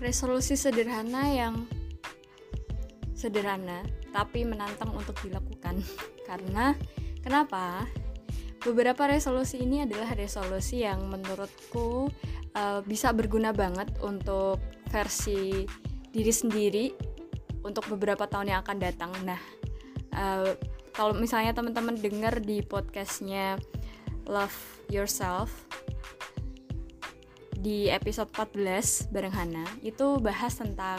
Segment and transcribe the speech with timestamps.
[0.00, 1.68] resolusi sederhana yang
[3.12, 5.84] sederhana tapi menantang untuk dilakukan.
[6.28, 6.74] Karena
[7.20, 7.84] kenapa?
[8.60, 12.12] Beberapa resolusi ini adalah resolusi yang menurutku
[12.52, 14.60] uh, bisa berguna banget untuk
[14.92, 15.64] versi
[16.12, 16.92] diri sendiri
[17.64, 19.12] untuk beberapa tahun yang akan datang.
[19.24, 19.40] Nah,
[20.12, 20.52] uh,
[20.92, 23.56] kalau misalnya teman-teman dengar di podcastnya
[24.28, 25.69] Love Yourself
[27.60, 30.96] di episode 14 bareng Hana itu bahas tentang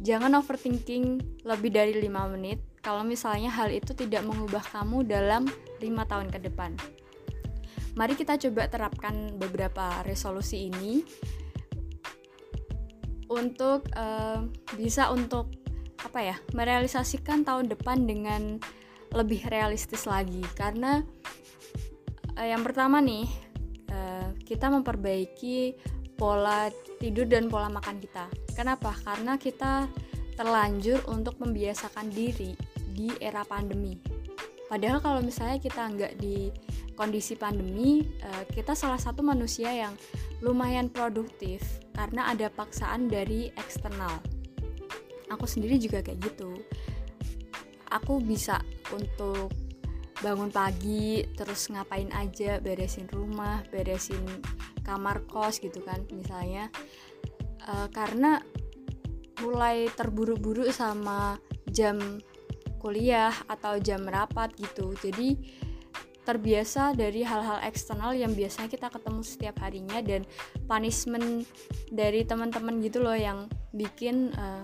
[0.00, 5.46] jangan overthinking lebih dari 5 menit kalau misalnya hal itu tidak mengubah kamu dalam
[5.78, 6.74] 5 tahun ke depan.
[7.92, 11.04] Mari kita coba terapkan beberapa resolusi ini
[13.28, 14.44] untuk uh,
[14.80, 15.52] bisa untuk
[16.02, 18.58] apa ya merealisasikan tahun depan dengan
[19.12, 21.04] lebih realistis lagi karena
[22.36, 23.28] uh, yang pertama nih
[24.52, 25.72] kita memperbaiki
[26.20, 26.68] pola
[27.00, 28.28] tidur dan pola makan kita.
[28.52, 28.92] Kenapa?
[29.00, 29.88] Karena kita
[30.36, 32.52] terlanjur untuk membiasakan diri
[32.92, 33.96] di era pandemi.
[34.68, 36.52] Padahal kalau misalnya kita nggak di
[36.92, 39.96] kondisi pandemi, uh, kita salah satu manusia yang
[40.44, 41.64] lumayan produktif
[41.96, 44.20] karena ada paksaan dari eksternal.
[45.32, 46.52] Aku sendiri juga kayak gitu.
[47.88, 48.60] Aku bisa
[48.92, 49.52] untuk
[50.22, 54.22] bangun pagi terus ngapain aja beresin rumah beresin
[54.86, 56.70] kamar kos gitu kan misalnya.
[57.62, 58.42] Uh, karena
[59.42, 61.38] mulai terburu-buru sama
[61.70, 61.98] jam
[62.78, 64.94] kuliah atau jam rapat gitu.
[64.98, 65.38] Jadi
[66.22, 70.22] terbiasa dari hal-hal eksternal yang biasanya kita ketemu setiap harinya dan
[70.70, 71.46] punishment
[71.90, 74.62] dari teman-teman gitu loh yang bikin uh,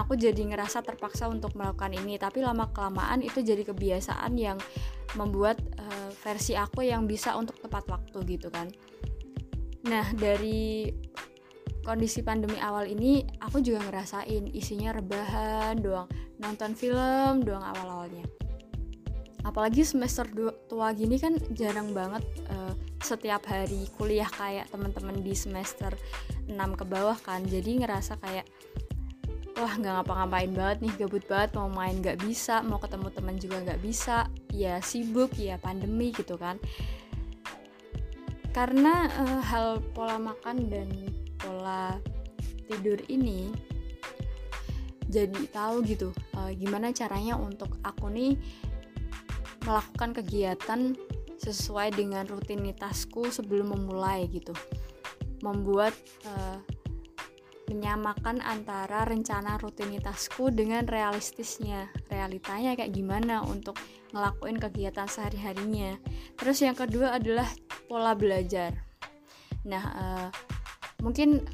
[0.00, 4.56] aku jadi ngerasa terpaksa untuk melakukan ini tapi lama kelamaan itu jadi kebiasaan yang
[5.20, 8.72] membuat uh, versi aku yang bisa untuk tepat waktu gitu kan.
[9.84, 10.88] Nah dari
[11.84, 16.08] kondisi pandemi awal ini aku juga ngerasain isinya rebahan doang
[16.40, 18.24] nonton film doang awal-awalnya.
[19.40, 20.28] Apalagi semester
[20.68, 22.20] tua gini kan jarang banget
[22.52, 25.96] uh, setiap hari kuliah kayak teman-teman di semester
[26.44, 28.44] 6 ke bawah kan jadi ngerasa kayak
[29.60, 33.56] wah nggak ngapa-ngapain banget nih gabut banget mau main nggak bisa mau ketemu teman juga
[33.60, 34.26] nggak bisa.
[34.50, 36.56] Ya sibuk ya pandemi gitu kan.
[38.50, 40.88] Karena uh, hal pola makan dan
[41.38, 42.00] pola
[42.66, 43.52] tidur ini
[45.10, 48.38] jadi tahu gitu uh, gimana caranya untuk aku nih
[49.66, 50.94] melakukan kegiatan
[51.40, 54.56] sesuai dengan rutinitasku sebelum memulai gitu.
[55.44, 55.92] Membuat
[56.24, 56.60] uh,
[57.70, 63.78] menyamakan antara rencana rutinitasku dengan realistisnya realitanya kayak gimana untuk
[64.10, 65.94] ngelakuin kegiatan sehari-harinya
[66.34, 67.46] terus yang kedua adalah
[67.86, 68.74] pola belajar
[69.62, 70.28] nah uh,
[70.98, 71.46] mungkin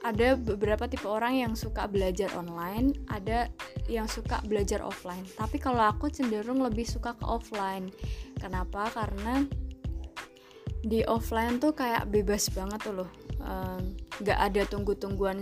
[0.00, 3.52] ada beberapa tipe orang yang suka belajar online, ada
[3.84, 5.28] yang suka belajar offline.
[5.36, 7.92] Tapi kalau aku cenderung lebih suka ke offline.
[8.40, 8.88] Kenapa?
[8.88, 9.44] Karena
[10.80, 13.10] di offline tuh kayak bebas banget tuh loh
[13.40, 15.40] nggak um, ada tunggu-tungguan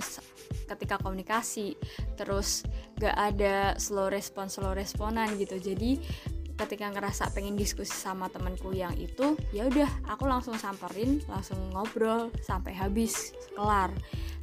[0.71, 1.75] ketika komunikasi
[2.15, 2.63] terus
[2.99, 5.59] nggak ada slow respon slow responan gitu.
[5.59, 5.99] Jadi
[6.59, 12.35] ketika ngerasa pengen diskusi sama temanku yang itu ya udah aku langsung samperin langsung ngobrol
[12.43, 13.95] sampai habis kelar.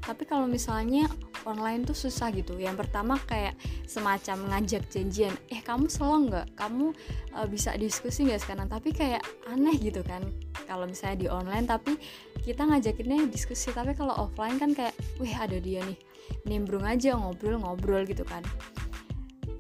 [0.06, 1.10] Tapi kalau misalnya
[1.50, 2.58] online tuh susah gitu.
[2.58, 6.56] Yang pertama kayak semacam ngajak janjian eh kamu slow nggak?
[6.58, 6.94] Kamu
[7.36, 8.68] uh, bisa diskusi nggak sekarang?
[8.70, 10.24] Tapi kayak aneh gitu kan
[10.70, 11.66] kalau misalnya di online.
[11.68, 11.98] Tapi
[12.46, 13.74] kita ngajakinnya diskusi.
[13.74, 15.98] Tapi kalau offline kan kayak wih ada dia nih
[16.46, 18.42] nimbrung aja ngobrol-ngobrol gitu kan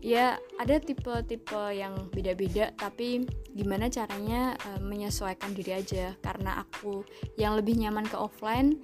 [0.06, 3.26] ya ada tipe-tipe yang beda-beda tapi
[3.58, 6.14] gimana caranya uh, menyesuaikan diri aja.
[6.22, 7.02] Karena aku
[7.42, 8.78] yang lebih nyaman ke offline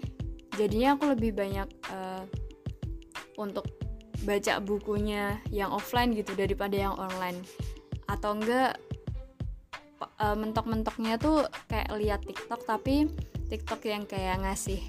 [0.57, 2.25] jadinya aku lebih banyak uh,
[3.37, 3.69] untuk
[4.25, 7.45] baca bukunya yang offline gitu daripada yang online.
[8.09, 8.81] Atau enggak
[10.01, 13.13] uh, mentok-mentoknya tuh kayak lihat TikTok tapi
[13.45, 14.81] TikTok yang kayak ngasih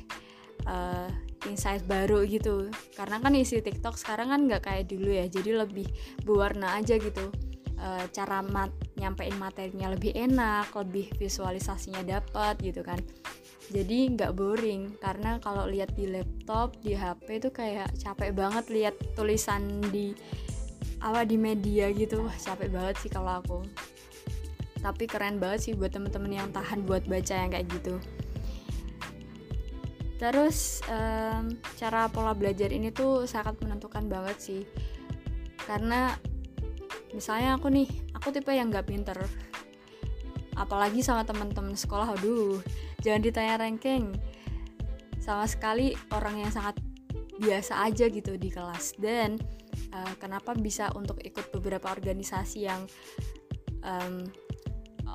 [0.65, 1.13] uh,
[1.49, 2.71] insight baru gitu.
[2.95, 5.87] Karena kan isi TikTok sekarang kan nggak kayak dulu ya jadi lebih
[6.23, 7.33] berwarna aja gitu.
[7.77, 12.99] E, cara mat nyampein materinya lebih enak lebih visualisasinya dapat gitu kan.
[13.73, 18.95] Jadi nggak boring karena kalau lihat di laptop di HP itu kayak capek banget lihat
[19.17, 20.13] tulisan di
[21.03, 22.23] apa di media gitu.
[22.27, 23.59] Wah capek banget sih kalau aku.
[24.83, 28.03] Tapi keren banget sih buat temen-temen yang tahan buat baca yang kayak gitu
[30.23, 34.63] Terus um, cara pola belajar ini tuh sangat menentukan banget sih.
[35.67, 36.15] Karena
[37.11, 39.19] misalnya aku nih, aku tipe yang nggak pinter.
[40.55, 42.63] Apalagi sama teman-teman sekolah, aduh,
[43.03, 44.15] jangan ditanya ranking.
[45.19, 46.79] Sama sekali orang yang sangat
[47.43, 49.35] biasa aja gitu di kelas dan
[49.91, 52.87] uh, kenapa bisa untuk ikut beberapa organisasi yang
[53.83, 54.23] um,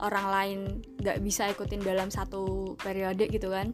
[0.03, 0.59] orang lain
[0.99, 3.71] nggak bisa ikutin dalam satu periode gitu kan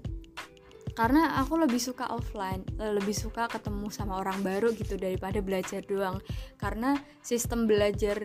[0.93, 5.81] karena aku lebih suka offline eh, lebih suka ketemu sama orang baru gitu daripada belajar
[5.85, 6.21] doang.
[6.57, 6.93] Karena
[7.25, 8.21] sistem belajar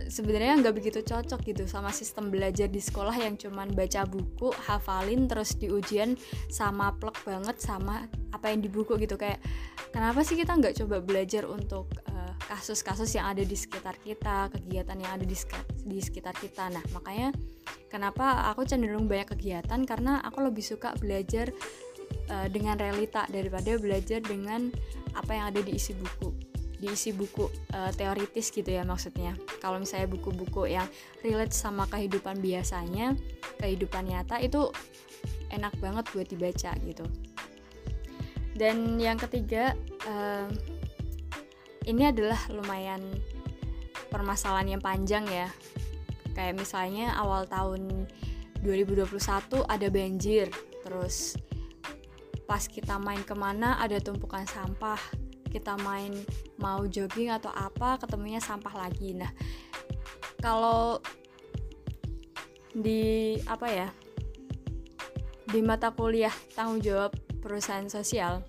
[0.00, 4.48] eh, sebenarnya nggak begitu cocok gitu sama sistem belajar di sekolah yang cuman baca buku
[4.64, 6.16] hafalin terus di ujian
[6.48, 9.20] sama plek banget sama apa yang di buku gitu.
[9.20, 9.44] Kayak
[9.92, 11.92] kenapa sih kita nggak coba belajar untuk
[12.48, 16.70] kasus-kasus yang ada di sekitar kita kegiatan yang ada di, sekitar kita.
[16.70, 17.30] Nah makanya
[17.92, 19.82] kenapa aku cenderung banyak kegiatan?
[19.84, 21.50] Karena aku lebih suka belajar
[22.32, 24.70] uh, dengan realita daripada belajar dengan
[25.12, 26.52] apa yang ada di isi buku
[26.82, 27.46] di isi buku
[27.78, 29.38] uh, teoritis gitu ya maksudnya.
[29.62, 30.90] Kalau misalnya buku-buku yang
[31.22, 33.14] relate sama kehidupan biasanya
[33.62, 34.66] kehidupan nyata itu
[35.54, 37.06] enak banget buat dibaca gitu.
[38.58, 39.78] Dan yang ketiga
[40.10, 40.50] uh,
[41.86, 43.02] ini adalah lumayan
[44.12, 45.48] permasalahan yang panjang ya.
[46.32, 48.08] Kayak misalnya awal tahun
[48.62, 49.10] 2021
[49.66, 50.46] ada banjir
[50.86, 51.34] terus
[52.46, 54.98] pas kita main ke mana ada tumpukan sampah
[55.50, 56.14] kita main
[56.56, 59.12] mau jogging atau apa ketemunya sampah lagi.
[59.18, 59.30] Nah
[60.40, 61.02] kalau
[62.72, 63.88] di apa ya
[65.52, 67.12] di mata kuliah tanggung jawab
[67.44, 68.40] perusahaan sosial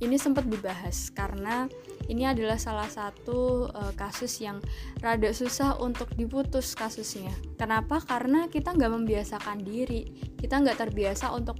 [0.00, 1.70] ini sempat dibahas karena
[2.06, 4.62] ini adalah salah satu uh, kasus yang
[5.02, 7.32] rada susah untuk diputus kasusnya.
[7.56, 7.98] Kenapa?
[8.04, 10.06] Karena kita nggak membiasakan diri,
[10.38, 11.58] kita nggak terbiasa untuk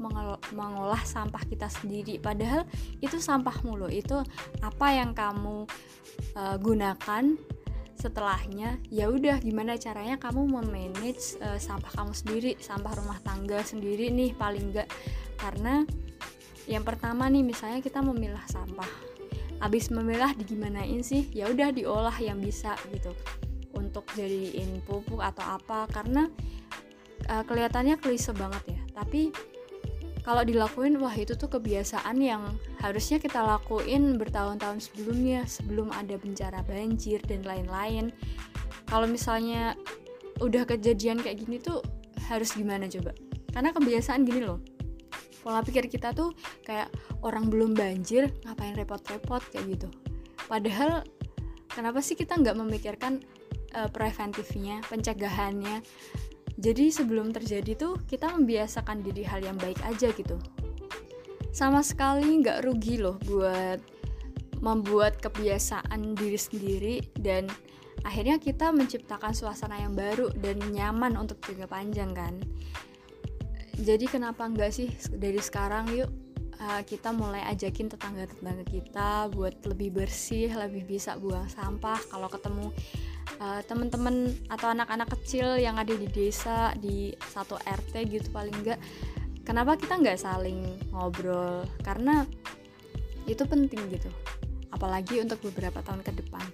[0.55, 2.23] mengolah sampah kita sendiri.
[2.23, 2.69] Padahal
[3.03, 4.21] itu sampah mulu, itu
[4.63, 5.67] apa yang kamu
[6.39, 7.35] uh, gunakan
[7.97, 14.13] setelahnya ya udah gimana caranya kamu memanage uh, sampah kamu sendiri sampah rumah tangga sendiri
[14.13, 14.89] nih paling enggak
[15.41, 15.89] karena
[16.67, 18.91] yang pertama nih misalnya kita memilah sampah.
[19.63, 21.31] Abis memilah digimanain sih?
[21.33, 23.15] Ya udah diolah yang bisa gitu.
[23.73, 26.27] Untuk jadiin pupuk atau apa karena
[27.31, 28.81] uh, kelihatannya klise banget ya.
[28.99, 29.31] Tapi
[30.27, 36.67] kalau dilakuin wah itu tuh kebiasaan yang harusnya kita lakuin bertahun-tahun sebelumnya sebelum ada bencana
[36.67, 38.11] banjir dan lain-lain.
[38.91, 39.79] Kalau misalnya
[40.43, 41.79] udah kejadian kayak gini tuh
[42.27, 43.15] harus gimana coba?
[43.55, 44.76] Karena kebiasaan gini loh
[45.41, 46.93] pola pikir kita tuh kayak
[47.23, 49.89] orang belum banjir ngapain repot-repot kayak gitu.
[50.47, 51.03] Padahal
[51.71, 53.25] kenapa sih kita nggak memikirkan
[53.75, 55.83] uh, preventifnya pencegahannya?
[56.57, 60.41] Jadi sebelum terjadi tuh kita membiasakan diri hal yang baik aja gitu.
[61.53, 63.81] Sama sekali nggak rugi loh buat
[64.61, 67.45] membuat kebiasaan diri sendiri dan
[68.05, 72.35] akhirnya kita menciptakan suasana yang baru dan nyaman untuk jangka panjang kan
[73.77, 76.09] jadi kenapa enggak sih dari sekarang yuk
[76.61, 82.01] uh, kita mulai ajakin tetangga-tetangga kita buat lebih bersih, lebih bisa buang sampah.
[82.09, 82.73] Kalau ketemu
[83.41, 88.81] uh, teman-teman atau anak-anak kecil yang ada di desa di satu RT gitu paling enggak,
[89.45, 91.69] kenapa kita nggak saling ngobrol?
[91.85, 92.25] Karena
[93.27, 94.09] itu penting gitu,
[94.71, 96.47] apalagi untuk beberapa tahun ke depan.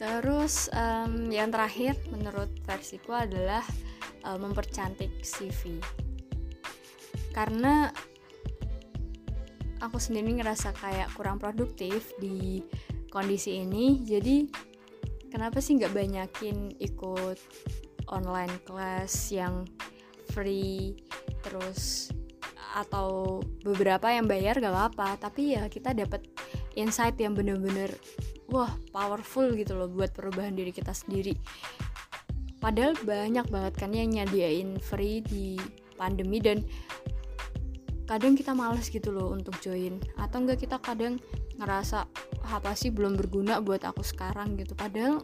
[0.00, 3.60] Terus um, yang terakhir menurut versiku adalah
[4.24, 5.78] uh, mempercantik CV
[7.30, 7.94] karena
[9.80, 12.60] aku sendiri ngerasa kayak kurang produktif di
[13.10, 14.02] kondisi ini.
[14.04, 14.46] Jadi
[15.32, 17.38] kenapa sih nggak banyakin ikut
[18.10, 19.64] online class yang
[20.30, 20.98] free
[21.42, 22.10] terus
[22.70, 25.18] atau beberapa yang bayar gak apa-apa.
[25.18, 26.22] Tapi ya kita dapat
[26.78, 27.90] insight yang bener-bener
[28.50, 31.34] wah powerful gitu loh buat perubahan diri kita sendiri
[32.60, 35.56] padahal banyak banget kan yang nyadiain free di
[35.96, 36.60] pandemi dan
[38.10, 40.02] kadang kita males gitu loh untuk join.
[40.18, 41.22] Atau enggak kita kadang
[41.60, 42.10] ngerasa
[42.42, 44.74] apa sih belum berguna buat aku sekarang gitu.
[44.74, 45.22] Padahal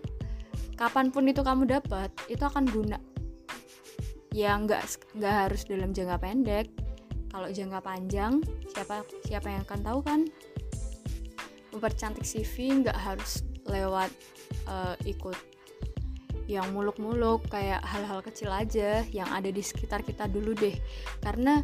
[0.78, 3.00] kapan pun itu kamu dapat itu akan guna.
[4.30, 6.70] Ya nggak nggak harus dalam jangka pendek.
[7.32, 8.38] Kalau jangka panjang
[8.70, 10.20] siapa siapa yang akan tahu kan?
[11.74, 14.14] Mempercantik CV nggak harus lewat
[14.70, 15.55] uh, ikut
[16.46, 20.74] yang muluk-muluk kayak hal-hal kecil aja yang ada di sekitar kita dulu deh.
[21.18, 21.62] Karena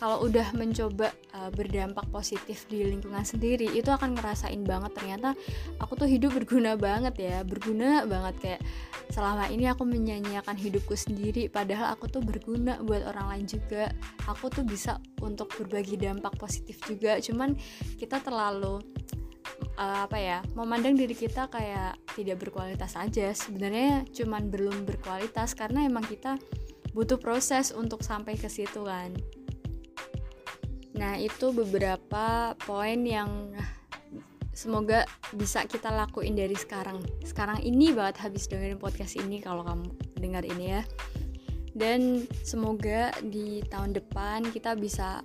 [0.00, 4.96] kalau udah mencoba uh, berdampak positif di lingkungan sendiri itu akan ngerasain banget.
[4.96, 5.36] Ternyata
[5.76, 8.34] aku tuh hidup berguna banget ya berguna banget.
[8.40, 8.60] Kayak
[9.12, 13.92] selama ini aku menyanyiakan hidupku sendiri padahal aku tuh berguna buat orang lain juga.
[14.24, 17.52] Aku tuh bisa untuk berbagi dampak positif juga cuman
[18.00, 18.80] kita terlalu
[19.80, 25.88] uh, apa ya memandang diri kita kayak tidak berkualitas aja sebenarnya cuman belum berkualitas karena
[25.88, 26.36] emang kita
[26.92, 29.16] butuh proses untuk sampai ke situ kan
[31.00, 33.56] Nah, itu beberapa poin yang
[34.52, 37.00] semoga bisa kita lakuin dari sekarang.
[37.24, 39.88] Sekarang ini banget habis dengerin podcast ini kalau kamu
[40.20, 40.82] dengar ini ya.
[41.72, 45.24] Dan semoga di tahun depan kita bisa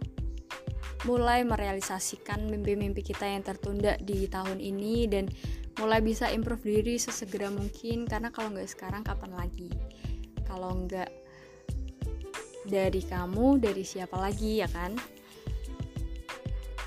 [1.05, 5.29] mulai merealisasikan mimpi-mimpi kita yang tertunda di tahun ini dan
[5.77, 9.69] mulai bisa improve diri sesegera mungkin karena kalau nggak sekarang kapan lagi?
[10.49, 11.09] Kalau nggak
[12.65, 14.97] dari kamu dari siapa lagi ya kan?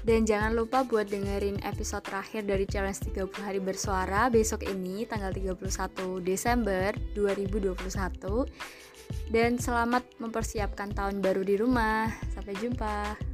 [0.08, 5.28] Dan jangan lupa buat dengerin episode terakhir dari challenge 30 hari bersuara besok ini tanggal
[5.36, 7.76] 31 Desember 2021
[9.28, 12.08] dan selamat mempersiapkan tahun baru di rumah.
[12.32, 13.27] Sampai jumpa